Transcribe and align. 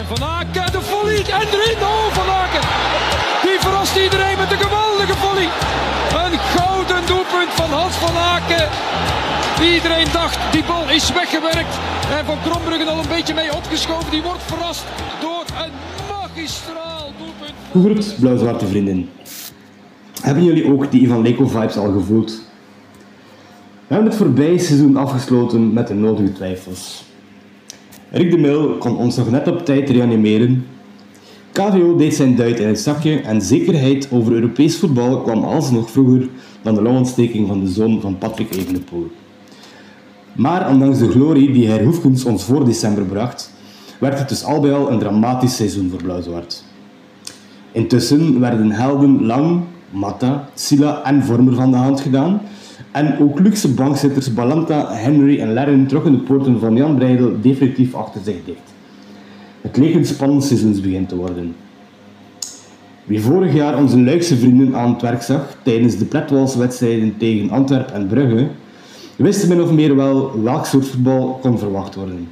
En 0.00 0.06
Van 0.06 0.28
Aken, 0.28 0.72
de 0.72 0.80
volley 0.80 1.16
en 1.40 1.48
erin. 1.56 1.78
Oh, 1.92 2.06
Van 2.18 2.28
Aken. 2.42 2.64
Die 3.46 3.58
verrast 3.64 3.96
iedereen 3.96 4.38
met 4.42 4.50
een 4.52 4.62
geweldige 4.66 5.16
volley. 5.22 5.48
Een 6.24 6.38
gouden 6.54 7.02
doelpunt 7.06 7.52
van 7.60 7.70
Hans 7.78 7.94
van 7.94 8.16
Aken. 8.34 8.68
Iedereen 9.74 10.08
dacht, 10.12 10.38
die 10.52 10.64
bal 10.64 10.90
is 10.90 11.12
weggewerkt. 11.12 11.74
En 12.16 12.24
Van 12.24 12.38
Krombruggen 12.44 12.88
al 12.88 12.98
een 12.98 13.12
beetje 13.16 13.34
mee 13.34 13.54
opgeschoven. 13.54 14.10
Die 14.10 14.22
wordt 14.22 14.42
verrast 14.42 14.84
door 15.20 15.44
een 15.62 15.74
magistraal 16.14 17.06
doelpunt. 17.18 17.56
Goed, 17.72 18.20
blauw-zwarte 18.20 18.66
vrienden. 18.66 19.08
Hebben 20.22 20.44
jullie 20.44 20.66
ook 20.72 20.90
die 20.90 21.00
Ivan 21.00 21.22
Leko 21.22 21.46
vibes 21.46 21.76
al 21.76 21.92
gevoeld? 21.92 22.30
We 23.86 23.94
hebben 23.94 24.08
het 24.08 24.20
voorbije 24.20 24.58
seizoen 24.58 24.96
afgesloten 24.96 25.72
met 25.72 25.86
de 25.88 25.94
nodige 25.94 26.32
twijfels. 26.32 27.08
Rick 28.12 28.30
de 28.30 28.38
Mil 28.38 28.78
kon 28.78 28.96
ons 28.96 29.16
nog 29.16 29.30
net 29.30 29.48
op 29.48 29.64
tijd 29.64 29.90
reanimeren. 29.90 30.66
KVO 31.52 31.96
deed 31.96 32.14
zijn 32.14 32.36
duit 32.36 32.58
in 32.58 32.66
het 32.66 32.80
zakje 32.80 33.20
en 33.20 33.42
zekerheid 33.42 34.08
over 34.10 34.32
Europees 34.32 34.78
voetbal 34.78 35.20
kwam 35.20 35.44
alsnog 35.44 35.90
vroeger 35.90 36.28
dan 36.62 36.74
de 36.74 36.82
longontsteking 36.82 37.46
van 37.46 37.60
de 37.60 37.70
zoon 37.70 38.00
van 38.00 38.18
Patrick 38.18 38.54
Evenepoel. 38.54 39.10
Maar 40.32 40.70
ondanks 40.70 40.98
de 40.98 41.10
glorie 41.10 41.52
die 41.52 41.66
Herr 41.68 41.84
Hoefkens 41.84 42.24
ons 42.24 42.44
voor 42.44 42.64
december 42.64 43.04
bracht, 43.04 43.52
werd 43.98 44.18
het 44.18 44.28
dus 44.28 44.44
al 44.44 44.60
bij 44.60 44.72
al 44.72 44.90
een 44.90 44.98
dramatisch 44.98 45.56
seizoen 45.56 45.90
voor 45.90 46.02
Blauw-Zwart. 46.02 46.64
Intussen 47.72 48.40
werden 48.40 48.70
helden 48.70 49.26
Lang, 49.26 49.60
Matta, 49.90 50.48
Silla 50.54 51.02
en 51.04 51.22
Vormer 51.22 51.54
van 51.54 51.70
de 51.70 51.76
hand 51.76 52.00
gedaan 52.00 52.40
en 52.90 53.18
ook 53.18 53.40
luxe 53.40 53.68
bankzitters 53.68 54.34
Balanta, 54.34 54.92
Henry 54.92 55.40
en 55.40 55.52
Lerren 55.52 55.86
trokken 55.86 56.12
de 56.12 56.18
poorten 56.18 56.60
van 56.60 56.76
Jan 56.76 56.94
Breidel 56.94 57.40
definitief 57.40 57.94
achter 57.94 58.20
zich 58.24 58.44
dicht. 58.44 58.72
Het 59.60 59.76
leek 59.76 59.94
een 59.94 60.04
spannend 60.04 60.44
seizoensbegin 60.44 61.06
te 61.06 61.16
worden. 61.16 61.54
Wie 63.04 63.20
vorig 63.20 63.54
jaar 63.54 63.78
onze 63.78 64.00
Luikse 64.00 64.36
vrienden 64.36 64.76
aan 64.76 64.92
het 64.92 65.02
werk 65.02 65.22
zag 65.22 65.56
tijdens 65.62 65.96
de 65.96 66.04
pletwalswedstrijden 66.04 67.16
tegen 67.16 67.50
Antwerpen 67.50 67.94
en 67.94 68.06
Brugge, 68.06 68.48
wist 69.16 69.48
min 69.48 69.62
of 69.62 69.72
meer 69.72 69.96
wel 69.96 70.42
welk 70.42 70.66
soort 70.66 70.88
voetbal 70.88 71.38
kon 71.42 71.58
verwacht 71.58 71.94
worden. 71.94 72.28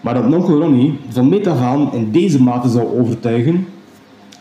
Maar 0.00 0.14
dat 0.14 0.28
Nonkel 0.28 0.60
Ronnie 0.60 0.98
van 1.08 1.28
meet 1.28 1.46
af 1.46 1.60
aan 1.60 1.92
in 1.92 2.10
deze 2.10 2.42
mate 2.42 2.68
zou 2.68 2.98
overtuigen, 2.98 3.66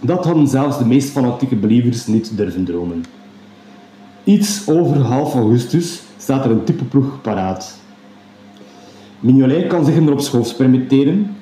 dat 0.02 0.26
hadden 0.26 0.48
zelfs 0.48 0.78
de 0.78 0.86
meest 0.86 1.10
fanatieke 1.10 1.56
believers 1.56 2.08
niet 2.08 2.38
durven 2.38 2.64
dromen. 2.64 3.04
Iets 4.26 4.68
over 4.68 4.98
half 4.98 5.34
augustus 5.34 6.02
staat 6.18 6.46
er 6.46 6.52
een 6.52 6.64
typeploeg 6.64 7.22
paraat. 7.22 7.78
Mignolet 9.20 9.68
kan 9.68 9.86
zich 9.86 9.96
erop 9.96 10.20
schoofs 10.20 10.56
permitteren. 10.56 11.36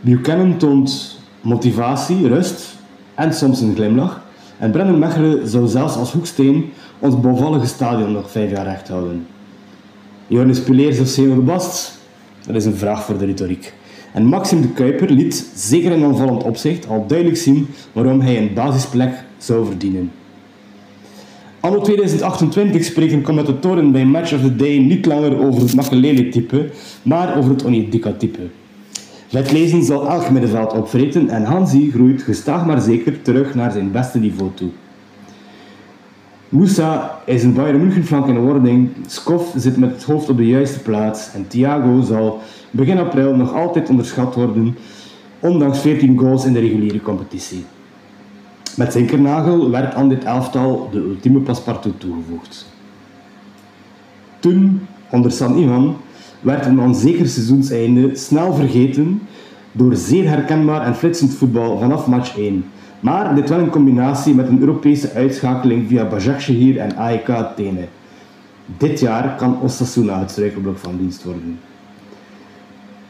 Buchanan 0.00 0.56
toont 0.56 1.20
motivatie, 1.40 2.28
rust 2.28 2.76
en 3.14 3.34
soms 3.34 3.60
een 3.60 3.74
glimlach. 3.74 4.24
En 4.58 4.70
Brennan 4.70 4.98
Mechelen 4.98 5.48
zou 5.48 5.66
zelfs 5.66 5.96
als 5.96 6.12
hoeksteen 6.12 6.64
ons 6.98 7.20
bouwvallige 7.20 7.66
stadion 7.66 8.12
nog 8.12 8.30
vijf 8.30 8.50
jaar 8.50 8.66
recht 8.66 8.88
houden. 8.88 9.26
Johannes 10.26 10.60
Pileers 10.60 11.00
of 11.00 11.06
Seno 11.06 11.34
de 11.34 11.40
Bast? 11.40 11.98
Dat 12.46 12.56
is 12.56 12.64
een 12.64 12.76
vraag 12.76 13.04
voor 13.04 13.18
de 13.18 13.24
retoriek. 13.24 13.74
En 14.12 14.26
Maxim 14.26 14.60
de 14.60 14.68
Kuiper 14.68 15.10
liet, 15.10 15.50
zeker 15.54 15.92
in 15.92 16.04
aanvallend 16.04 16.42
opzicht, 16.42 16.88
al 16.88 17.04
duidelijk 17.06 17.38
zien 17.38 17.66
waarom 17.92 18.20
hij 18.20 18.38
een 18.38 18.54
basisplek 18.54 19.24
zou 19.38 19.66
verdienen. 19.66 20.10
Anno 21.66 21.80
2028 21.80 22.84
spreken 22.84 23.22
commentatoren 23.22 23.92
bij 23.92 24.04
Match 24.04 24.32
of 24.32 24.40
the 24.40 24.56
Day 24.56 24.78
niet 24.78 25.06
langer 25.06 25.38
over 25.38 25.62
het 25.62 25.74
Makelele-type, 25.74 26.70
maar 27.02 27.36
over 27.36 27.50
het 27.50 27.64
Onyedika-type. 27.64 28.40
Vetlezen 29.28 29.82
zal 29.82 30.08
elk 30.08 30.30
middenveld 30.30 30.72
opvreten 30.72 31.28
en 31.28 31.44
Hansi 31.44 31.90
groeit 31.90 32.22
gestaag 32.22 32.66
maar 32.66 32.80
zeker 32.80 33.22
terug 33.22 33.54
naar 33.54 33.72
zijn 33.72 33.90
beste 33.90 34.18
niveau 34.18 34.50
toe. 34.54 34.68
Moussa 36.48 37.20
is 37.24 37.42
een 37.42 37.54
Bayern 37.54 37.80
München 37.80 38.04
flank 38.04 38.26
in 38.26 38.38
wording, 38.38 38.88
Skof 39.06 39.52
zit 39.56 39.76
met 39.76 39.90
het 39.90 40.02
hoofd 40.02 40.28
op 40.28 40.36
de 40.36 40.46
juiste 40.46 40.82
plaats 40.82 41.32
en 41.34 41.48
Thiago 41.48 42.00
zal 42.00 42.40
begin 42.70 42.98
april 42.98 43.34
nog 43.34 43.54
altijd 43.54 43.88
onderschat 43.88 44.34
worden, 44.34 44.76
ondanks 45.40 45.80
14 45.80 46.18
goals 46.18 46.44
in 46.44 46.52
de 46.52 46.60
reguliere 46.60 47.02
competitie. 47.02 47.64
Met 48.76 48.92
Zinkernagel 48.92 49.70
werd 49.70 49.94
aan 49.94 50.08
dit 50.08 50.24
elftal 50.24 50.88
de 50.92 50.98
ultieme 50.98 51.40
paspartout 51.40 52.00
toegevoegd. 52.00 52.66
Toen, 54.38 54.80
onder 55.10 55.32
San 55.32 55.58
Ivan, 55.58 55.96
werd 56.40 56.66
een 56.66 56.80
onzeker 56.80 57.28
seizoenseinde 57.28 58.16
snel 58.16 58.54
vergeten 58.54 59.22
door 59.72 59.94
zeer 59.94 60.28
herkenbaar 60.28 60.86
en 60.86 60.94
flitsend 60.94 61.34
voetbal 61.34 61.78
vanaf 61.78 62.06
match 62.06 62.38
1. 62.38 62.64
Maar 63.00 63.34
dit 63.34 63.48
wel 63.48 63.58
in 63.58 63.70
combinatie 63.70 64.34
met 64.34 64.48
een 64.48 64.60
Europese 64.60 65.12
uitschakeling 65.12 65.88
via 65.88 66.08
Başakşehir 66.08 66.78
en 66.78 66.96
AEK 66.96 67.28
Athene. 67.30 67.88
Dit 68.76 69.00
jaar 69.00 69.36
kan 69.36 69.60
Osasuna 69.60 70.18
het 70.18 70.30
struikelblok 70.30 70.78
van 70.78 70.96
dienst 70.96 71.24
worden. 71.24 71.58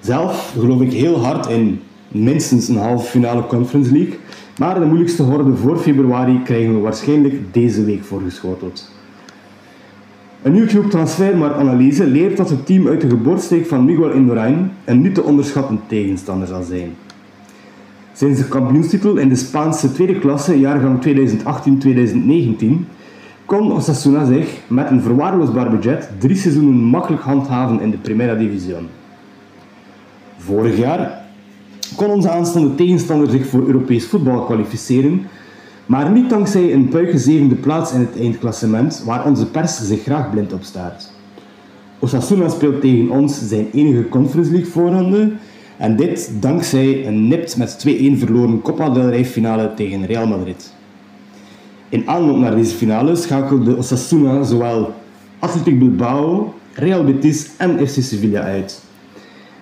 Zelf 0.01 0.55
geloof 0.59 0.81
ik 0.81 0.93
heel 0.93 1.25
hard 1.25 1.47
in 1.47 1.81
minstens 2.09 2.69
een 2.69 2.77
halve 2.77 3.07
finale 3.07 3.47
Conference 3.47 3.93
League, 3.93 4.19
maar 4.59 4.81
de 4.81 4.87
moeilijkste 4.87 5.23
horde 5.23 5.57
voor 5.57 5.79
februari 5.79 6.43
krijgen 6.43 6.75
we 6.75 6.81
waarschijnlijk 6.81 7.35
deze 7.53 7.85
week 7.85 8.05
voorgeschoteld. 8.05 8.91
Een 10.43 10.57
YouTube 10.57 10.89
transfermarktanalyse 10.89 12.07
leert 12.07 12.37
dat 12.37 12.51
het 12.51 12.67
team 12.67 12.89
uit 12.89 13.01
de 13.01 13.09
geboortestreek 13.09 13.67
van 13.67 13.85
Miguel 13.85 14.11
Indurain 14.11 14.71
een 14.85 15.01
niet 15.01 15.15
te 15.15 15.23
onderschatten 15.23 15.81
tegenstander 15.87 16.49
zal 16.49 16.63
zijn. 16.63 16.95
Sinds 18.13 18.39
de 18.39 18.49
kampioenstitel 18.49 19.17
in 19.17 19.29
de 19.29 19.37
Spaanse 19.37 19.93
tweede 19.93 20.19
klasse, 20.19 20.59
jaargang 20.59 21.05
2018-2019, 21.07 22.67
kon 23.45 23.73
Osasuna 23.73 24.25
zich 24.25 24.61
met 24.67 24.91
een 24.91 25.03
verwaarloosbaar 25.03 25.71
budget 25.71 26.11
drie 26.19 26.37
seizoenen 26.37 26.75
makkelijk 26.75 27.23
handhaven 27.23 27.81
in 27.81 27.91
de 27.91 27.97
Primera 27.97 28.35
División. 28.35 28.89
Vorig 30.37 30.77
jaar 30.77 31.26
kon 31.97 32.11
onze 32.11 32.31
aanstaande 32.31 32.75
tegenstander 32.75 33.31
zich 33.31 33.47
voor 33.47 33.67
Europees 33.67 34.07
voetbal 34.07 34.45
kwalificeren, 34.45 35.27
maar 35.87 36.11
niet 36.11 36.31
dankzij 36.31 36.73
een 36.73 36.89
puike 36.89 37.19
zevende 37.19 37.55
plaats 37.55 37.93
in 37.93 38.01
het 38.01 38.19
eindklassement, 38.21 39.03
waar 39.05 39.27
onze 39.27 39.47
pers 39.47 39.87
zich 39.87 40.03
graag 40.03 40.31
blind 40.31 40.53
op 40.53 40.63
staart. 40.63 41.11
Osasuna 41.99 42.49
speelt 42.49 42.81
tegen 42.81 43.11
ons 43.11 43.49
zijn 43.49 43.67
enige 43.73 44.09
Conference 44.09 44.51
League 44.51 44.71
voorronde 44.71 45.33
en 45.77 45.97
dit 45.97 46.33
dankzij 46.41 47.07
een 47.07 47.29
nipt 47.29 47.57
met 47.57 47.87
2-1 47.89 47.91
verloren 48.19 48.63
Copa 48.63 48.91
del 48.91 49.09
Rey 49.09 49.25
finale 49.25 49.75
tegen 49.75 50.07
Real 50.07 50.27
Madrid. 50.27 50.73
In 51.89 52.09
aanloop 52.09 52.37
naar 52.37 52.57
deze 52.57 52.75
finale 52.75 53.17
schakelde 53.17 53.77
Osasuna 53.77 54.43
zowel 54.43 54.95
Athletic 55.39 55.79
Bilbao, 55.79 56.55
Real 56.73 57.05
Betis 57.05 57.51
en 57.57 57.89
FC 57.89 58.03
Sevilla 58.03 58.41
uit. 58.41 58.83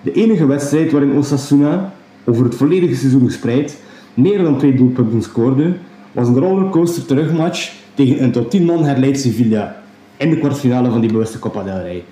De 0.03 0.12
enige 0.12 0.47
wedstrijd 0.47 0.93
waarin 0.93 1.16
Osasuna, 1.16 1.93
over 2.25 2.45
het 2.45 2.55
volledige 2.55 2.95
seizoen 2.95 3.27
gespreid, 3.27 3.77
meer 4.15 4.43
dan 4.43 4.59
twee 4.59 4.75
doelpunten 4.75 5.23
scoorde, 5.23 5.77
was 6.12 6.29
een 6.29 6.39
rollercoaster 6.39 7.07
terugmatch 7.07 7.73
tegen 7.95 8.23
een 8.23 8.33
tot 8.33 8.51
10 8.51 8.65
man 8.65 8.85
herleid 8.85 9.21
Sevilla 9.21 9.83
in 10.17 10.31
de 10.31 10.39
kwartfinale 10.39 10.91
van 10.91 11.01
die 11.01 11.13
bewuste 11.13 11.39
Copa 11.39 11.63
del 11.63 11.81
Rey. 11.81 12.05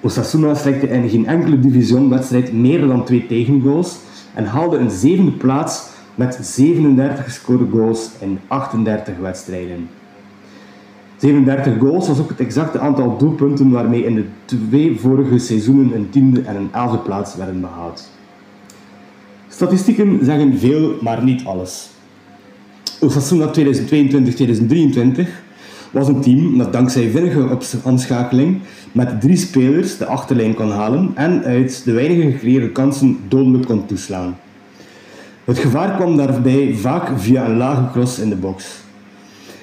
Osasuna 0.00 0.54
strekte 0.54 0.88
in 0.88 1.08
geen 1.08 1.26
enkele 1.26 1.60
divisionwedstrijd 1.60 2.52
meer 2.52 2.86
dan 2.86 3.04
twee 3.04 3.26
tegengoals 3.26 3.96
en 4.34 4.44
haalde 4.44 4.76
een 4.76 4.90
zevende 4.90 5.30
plaats 5.30 5.88
met 6.14 6.38
37 6.42 7.24
gescoorde 7.24 7.66
goals 7.70 8.10
in 8.20 8.38
38 8.46 9.16
wedstrijden. 9.16 9.88
37 11.16 11.78
goals 11.78 12.08
was 12.08 12.20
ook 12.20 12.28
het 12.28 12.40
exacte 12.40 12.78
aantal 12.78 13.16
doelpunten 13.16 13.70
waarmee 13.70 14.04
in 14.04 14.14
de 14.14 14.24
twee 14.44 15.00
vorige 15.00 15.38
seizoenen 15.38 15.94
een 15.94 16.10
tiende 16.10 16.40
en 16.40 16.56
een 16.56 16.68
elfde 16.72 16.98
plaats 16.98 17.36
werden 17.36 17.60
behaald. 17.60 18.17
Statistieken 19.58 20.18
zeggen 20.22 20.58
veel, 20.58 20.94
maar 21.00 21.24
niet 21.24 21.44
alles. 21.44 21.88
Osasuna 23.00 23.50
2022-2023 23.58 23.60
was 25.90 26.08
een 26.08 26.20
team 26.20 26.58
dat 26.58 26.72
dankzij 26.72 27.10
vinnige 27.10 27.58
aanschakeling 27.84 28.58
met 28.92 29.20
drie 29.20 29.36
spelers 29.36 29.96
de 29.96 30.06
achterlijn 30.06 30.54
kon 30.54 30.70
halen 30.70 31.10
en 31.14 31.44
uit 31.44 31.84
de 31.84 31.92
weinige 31.92 32.30
gecreëerde 32.30 32.70
kansen 32.70 33.18
dodelijk 33.28 33.66
kon 33.66 33.86
toeslaan. 33.86 34.36
Het 35.44 35.58
gevaar 35.58 35.96
kwam 35.96 36.16
daarbij 36.16 36.74
vaak 36.74 37.20
via 37.20 37.48
een 37.48 37.56
lage 37.56 37.90
cross 37.92 38.18
in 38.18 38.28
de 38.28 38.36
box. 38.36 38.64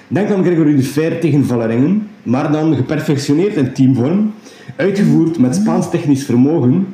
Denk 0.07 0.31
aan 0.31 0.43
Gregory 0.43 0.75
de 0.75 0.83
Fer 0.83 1.19
tegen 1.19 1.45
Valleringen, 1.45 2.07
maar 2.23 2.51
dan 2.51 2.75
geperfectioneerd 2.75 3.55
in 3.55 3.73
teamvorm, 3.73 4.33
uitgevoerd 4.75 5.39
met 5.39 5.55
Spaans 5.55 5.89
technisch 5.89 6.25
vermogen 6.25 6.87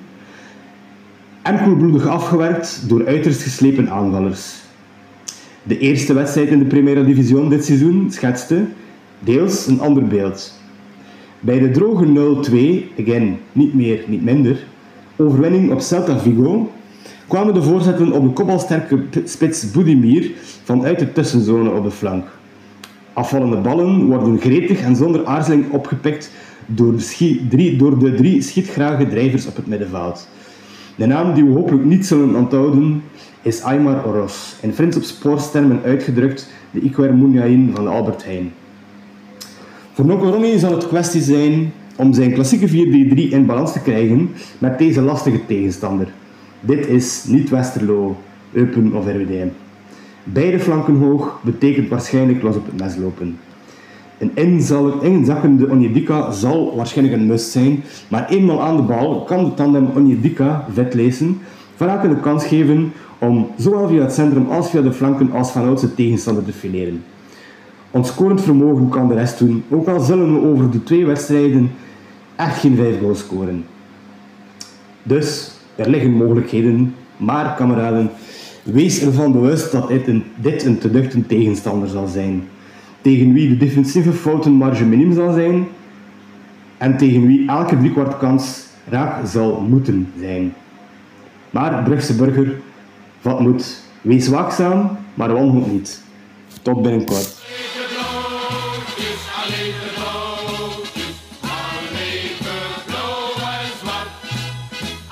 en 1.41 1.63
koelbloedig 1.63 2.07
afgewerkt 2.07 2.83
door 2.89 3.05
uiterst 3.05 3.41
geslepen 3.41 3.89
aanvallers. 3.89 4.53
De 5.63 5.77
eerste 5.77 6.13
wedstrijd 6.13 6.49
in 6.49 6.59
de 6.59 6.65
Primera 6.65 7.01
Division 7.03 7.49
dit 7.49 7.65
seizoen 7.65 8.11
schetste 8.11 8.65
deels 9.19 9.67
een 9.67 9.79
ander 9.79 10.07
beeld. 10.07 10.59
Bij 11.39 11.59
de 11.59 11.71
droge 11.71 12.05
0-2, 12.05 12.99
again, 12.99 13.39
niet 13.51 13.73
meer, 13.73 14.03
niet 14.07 14.23
minder, 14.23 14.63
overwinning 15.15 15.71
op 15.71 15.79
Celta 15.79 16.19
Vigo, 16.19 16.71
kwamen 17.27 17.53
de 17.53 17.61
voorzetten 17.61 18.11
op 18.11 18.23
de 18.23 18.33
kopbalsterke 18.33 19.03
spits 19.23 19.71
Budimir 19.71 20.31
vanuit 20.63 20.99
de 20.99 21.11
tussenzone 21.11 21.69
op 21.69 21.83
de 21.83 21.91
flank. 21.91 22.25
Afvallende 23.13 23.57
ballen 23.57 24.05
worden 24.05 24.39
gretig 24.39 24.81
en 24.81 24.95
zonder 24.95 25.25
aarzeling 25.25 25.71
opgepikt 25.71 26.31
door 26.65 26.95
de, 26.95 27.45
drie, 27.49 27.75
door 27.75 27.99
de 27.99 28.13
drie 28.13 28.41
schietgrage 28.41 29.07
drijvers 29.07 29.47
op 29.47 29.55
het 29.55 29.67
middenveld. 29.67 30.27
De 30.95 31.05
naam 31.05 31.33
die 31.33 31.43
we 31.43 31.51
hopelijk 31.51 31.85
niet 31.85 32.05
zullen 32.05 32.35
onthouden 32.35 33.03
is 33.41 33.61
Aymar 33.61 34.05
Oros, 34.05 34.55
in 34.61 34.73
Frins 34.73 34.95
op 34.95 35.03
spoorstermen 35.03 35.79
uitgedrukt 35.83 36.49
de 36.71 36.79
Ikwer 36.79 37.13
Munyain 37.13 37.71
van 37.75 37.83
de 37.83 37.89
Albert 37.89 38.25
Heijn. 38.25 38.51
Voor 39.93 40.05
Nokoroni 40.05 40.59
zal 40.59 40.71
het 40.71 40.87
kwestie 40.87 41.21
zijn 41.21 41.73
om 41.95 42.13
zijn 42.13 42.33
klassieke 42.33 42.69
4-3-3 42.69 42.71
in 43.31 43.45
balans 43.45 43.73
te 43.73 43.81
krijgen 43.81 44.29
met 44.57 44.77
deze 44.77 45.01
lastige 45.01 45.45
tegenstander. 45.45 46.07
Dit 46.59 46.87
is 46.87 47.23
niet 47.27 47.49
Westerlo, 47.49 48.17
Eupen 48.51 48.93
of 48.93 49.05
RWDM. 49.05 49.47
Beide 50.23 50.59
flanken 50.59 50.95
hoog 50.95 51.39
betekent 51.43 51.89
waarschijnlijk 51.89 52.41
los 52.41 52.55
op 52.55 52.65
het 52.65 52.79
mes 52.79 52.95
lopen. 52.95 53.37
Een 54.21 54.31
inzakkende 55.01 55.69
Onyedika 55.69 56.31
zal 56.31 56.75
waarschijnlijk 56.75 57.17
een 57.17 57.27
must 57.27 57.51
zijn, 57.51 57.83
maar 58.07 58.29
eenmaal 58.29 58.61
aan 58.61 58.75
de 58.75 58.81
bal 58.81 59.23
kan 59.23 59.45
de 59.45 59.53
tandem 59.53 59.89
Onyedika 59.95 60.65
vetlezen 60.73 61.39
vanuit 61.75 62.03
een 62.03 62.19
kans 62.19 62.45
geven 62.45 62.93
om 63.17 63.47
zowel 63.57 63.87
via 63.87 64.01
het 64.01 64.13
centrum 64.13 64.49
als 64.49 64.69
via 64.69 64.81
de 64.81 64.93
flanken 64.93 65.31
als 65.31 65.51
vanuit 65.51 65.79
zijn 65.79 65.95
tegenstander 65.95 66.45
te 66.45 66.53
fileren. 66.53 67.03
Ons 67.91 68.07
scorend 68.07 68.41
vermogen 68.41 68.89
kan 68.89 69.07
de 69.07 69.13
rest 69.13 69.39
doen, 69.39 69.63
ook 69.69 69.87
al 69.87 69.99
zullen 69.99 70.33
we 70.33 70.47
over 70.47 70.71
de 70.71 70.83
twee 70.83 71.05
wedstrijden 71.05 71.71
echt 72.35 72.59
geen 72.59 72.75
vijf 72.75 72.99
goals 72.99 73.19
scoren. 73.19 73.65
Dus, 75.03 75.51
er 75.75 75.89
liggen 75.89 76.11
mogelijkheden, 76.11 76.95
maar 77.17 77.55
kameraden, 77.55 78.09
wees 78.63 79.01
ervan 79.01 79.31
bewust 79.31 79.71
dat 79.71 79.87
dit 79.87 80.07
een, 80.07 80.23
dit 80.35 80.65
een 80.65 80.77
te 80.77 81.25
tegenstander 81.27 81.89
zal 81.89 82.07
zijn. 82.07 82.43
Tegen 83.01 83.33
wie 83.33 83.49
de 83.49 83.57
defensieve 83.57 84.11
foutenmarge 84.11 84.85
minim 84.85 85.13
zal 85.13 85.33
zijn 85.33 85.67
en 86.77 86.97
tegen 86.97 87.27
wie 87.27 87.47
elke 87.47 87.77
driekwart 87.77 88.17
kans 88.17 88.65
raak 88.89 89.27
zal 89.27 89.61
moeten 89.69 90.13
zijn. 90.19 90.53
Maar 91.49 91.83
Brugse 91.83 92.15
burger, 92.15 92.59
wat 93.21 93.39
moet? 93.39 93.81
Wees 94.01 94.27
waakzaam, 94.27 94.97
maar 95.13 95.33
wanhoop 95.33 95.71
niet. 95.71 96.03
Tot 96.61 96.81
binnenkort. 96.81 97.39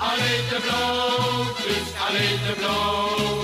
Alleen 0.08 0.44
de 0.48 0.60
alleen 2.08 2.38
de 2.46 2.54
blootjes. 2.58 3.39